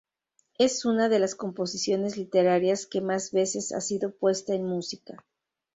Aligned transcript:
Es 0.57 0.83
una 0.85 1.09
de 1.09 1.19
las 1.19 1.35
composiciones 1.35 2.17
literarias 2.17 2.87
que 2.87 3.01
más 3.01 3.29
veces 3.31 3.71
ha 3.71 3.81
sido 3.81 4.11
puesta 4.15 4.55
en 4.55 4.65
música. 4.65 5.23